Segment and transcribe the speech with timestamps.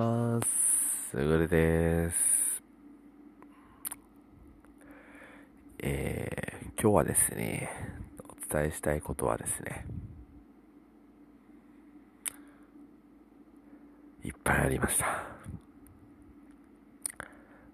[0.00, 1.10] ます。
[1.10, 2.16] すぐるです。
[5.80, 7.68] えー、今日はですね、
[8.26, 9.84] お伝えしたいことはですね、
[14.24, 15.06] いっぱいありました。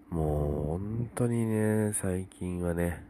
[0.09, 3.05] もう本当にね、最近はね、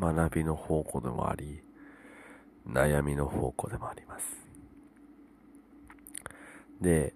[0.00, 1.62] 学びの宝庫でもあり、
[2.68, 4.24] 悩みの宝庫でもあります。
[6.80, 7.14] で、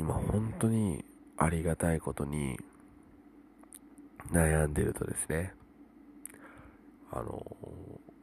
[0.00, 1.04] 今本当に
[1.36, 2.58] ありがたいことに
[4.32, 5.52] 悩んでるとですね、
[7.12, 7.44] あの、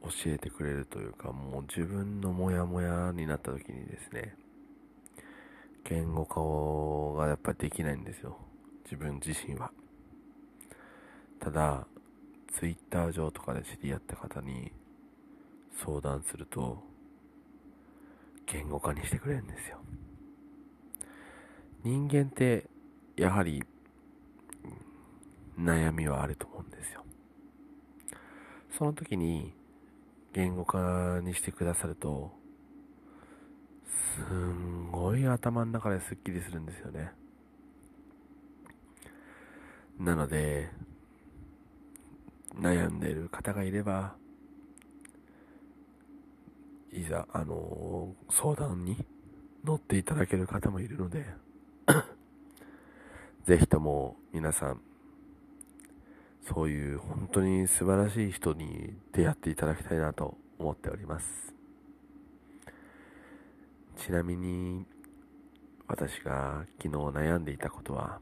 [0.02, 4.34] 教えてくれるというか、もう自分のモヤモヤになった時にですね、
[5.84, 8.38] 言語化がやっぱりできないんですよ。
[8.82, 9.70] 自分自身は。
[11.38, 11.86] ただ、
[12.58, 14.72] ツイッター上とかで知り合った方に
[15.84, 16.82] 相談すると、
[18.46, 19.78] 言語化にしてくれるんですよ。
[21.84, 22.66] 人間って
[23.16, 23.62] やはり
[25.58, 27.04] 悩みはあると思うんですよ。
[28.76, 29.52] その時に
[30.32, 32.32] 言語化にしてくださると、
[33.86, 37.12] すんごい頭の中ですっきりするんですよね。
[39.98, 40.70] なので、
[42.54, 44.14] 悩んでいる方がいれば、
[46.92, 49.04] いざ、あの相談に
[49.64, 51.26] 乗っていただける方もいるので、
[53.48, 54.82] ぜひとも皆さん、
[56.42, 61.54] そういう本当に素晴らしい人に出会っていただきたいなと思っております。
[63.96, 64.84] ちなみに、
[65.86, 68.20] 私が昨日悩んでいたことは、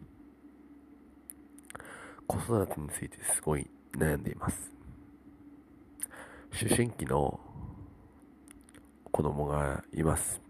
[2.29, 3.69] 子育てについてすごい
[3.99, 4.71] 悩んでいます。
[6.63, 7.41] 思春期の
[9.11, 10.41] 子供がいます。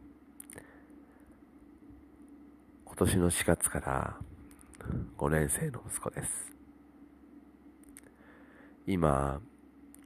[2.84, 4.20] 今年の4月から
[5.17, 6.53] 5年生の息子です。
[8.87, 9.41] 今、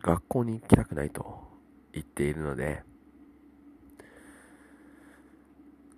[0.03, 1.49] 学校に行きたくないと
[1.93, 2.83] 言っているので、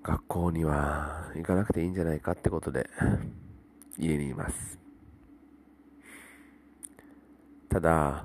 [0.02, 2.88] 学校には行かなくていいんじゃないかってことで
[3.98, 4.78] 家にいます。
[7.68, 8.24] ただ、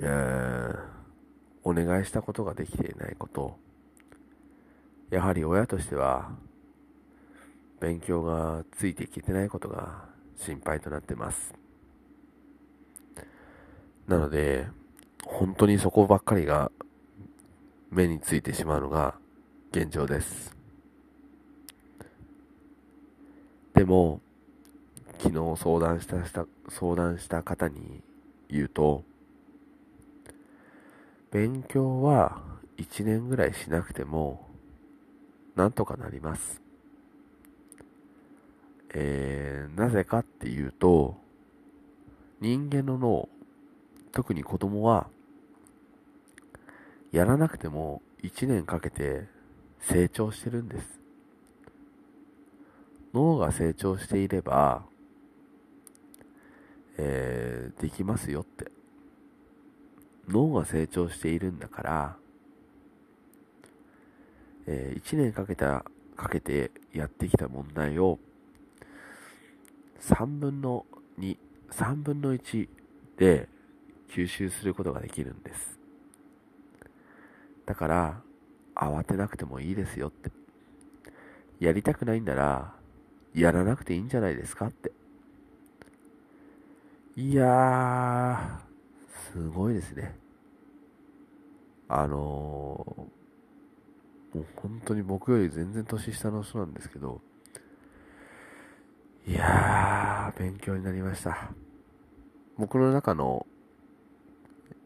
[0.00, 0.98] えー
[1.68, 3.58] お願いしたことができていないこと、
[5.10, 6.30] やはり親としては
[7.80, 10.04] 勉強がついてきてないことが
[10.36, 11.54] 心配となってます。
[14.06, 14.66] なので、
[15.24, 16.72] 本当にそこばっかりが
[17.90, 19.14] 目についてしまうのが
[19.70, 20.56] 現状です。
[23.74, 24.20] でも、
[25.18, 28.02] 昨日相談したした相談した方に
[28.48, 29.04] 言うと、
[31.30, 32.40] 勉強は
[32.78, 34.48] 1年ぐらいしなくても、
[35.54, 36.67] なんとかなります。
[38.94, 41.16] えー、なぜかっていうと、
[42.40, 43.28] 人間の脳、
[44.12, 45.08] 特に子供は、
[47.12, 49.26] やらなくても1年かけて
[49.80, 51.00] 成長してるんです。
[53.14, 54.84] 脳が成長していれば、
[56.98, 58.70] えー、できますよって。
[60.28, 62.16] 脳が成長しているんだから、
[64.66, 65.84] えー、1年かけた、
[66.16, 68.18] かけてやってきた問題を、
[70.00, 70.86] 3分の
[71.18, 71.36] 2、
[71.70, 72.68] 3分の1
[73.16, 73.48] で
[74.10, 75.78] 吸収することができるんです。
[77.66, 78.22] だから、
[78.74, 80.30] 慌てなくてもいいですよって。
[81.60, 82.74] やりたくないんなら、
[83.34, 84.92] やらなくていいんじゃないですかって。
[87.16, 90.16] いやー、すごいですね。
[91.88, 97.20] あのー、もう本当に僕より全然年下の人なんですけど、
[99.28, 101.50] いやー、勉強になりました。
[102.56, 103.46] 僕の中の、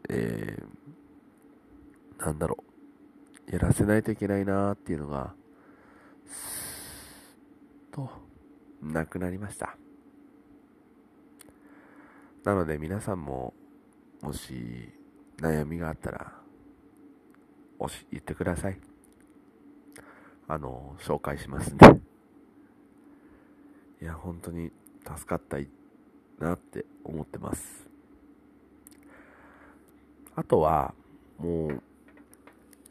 [0.09, 2.61] えー、なんだろ
[3.47, 5.33] う、やらせないといけないなーっていうのが、
[6.27, 8.09] すーと、
[8.81, 9.77] なくなりました。
[12.43, 13.53] なので皆さんも、
[14.21, 14.91] もし
[15.37, 16.33] 悩みがあったら、
[17.79, 18.77] おし、言ってください。
[20.49, 22.12] あの、紹介しますんで。
[24.03, 24.69] いや、本当に
[25.07, 25.69] 助かったい
[26.37, 27.87] なって思ってます。
[30.35, 30.93] あとは、
[31.37, 31.81] もう、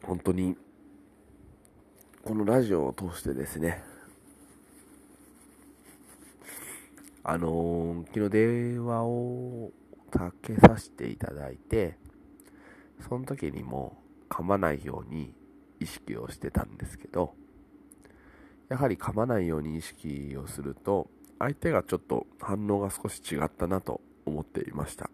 [0.03, 0.57] 本当に、
[2.25, 3.85] このラジオを通してですね、
[7.25, 9.71] あのー、昨日電話を
[10.11, 11.99] かけさせていただいて、
[13.07, 13.99] その時にも
[14.31, 15.35] 噛まないように
[15.79, 17.35] 意識をしてたんですけど、
[18.69, 25.11] やはり噛まないように意識をすると相手がちょっと反応が少し違ったなと思っていました。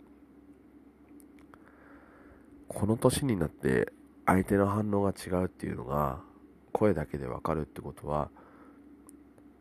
[2.68, 3.92] この年になって
[4.26, 6.20] 相手の反応が違うっていうのが
[6.72, 8.30] 声だけでわかるってことは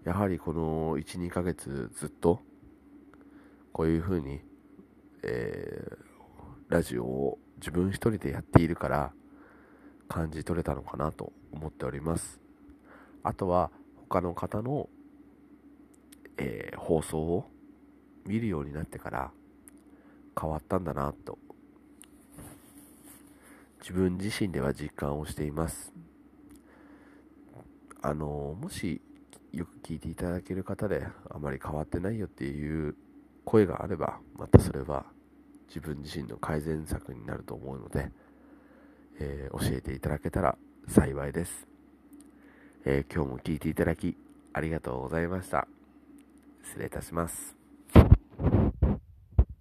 [0.04, 2.42] やはりこの12ヶ月ずっと
[3.72, 4.42] こういう風に、
[5.24, 9.14] えー、ラジオを自分一人でやっているから
[10.08, 12.47] 感じ取れたのかなと思っております。
[13.28, 13.72] あとは
[14.10, 14.88] 他の方の、
[16.38, 17.50] えー、放送を
[18.26, 19.32] 見るようになってから
[20.40, 21.38] 変わったんだなと。
[23.82, 25.92] 自分自身では実感をしています。
[28.02, 29.02] あのもし
[29.52, 32.96] よく聞いていただける方であまり変わってないよっていう
[33.44, 35.06] 声があればまたそれは
[35.68, 38.10] 自分自身の改善策になると思うので、
[39.20, 40.58] えー、教えていただけたら
[40.88, 41.68] 幸いです、
[42.90, 44.16] えー、今日も聞いていただき
[44.54, 45.68] ありがとうございました。
[46.64, 47.57] 失礼いたします。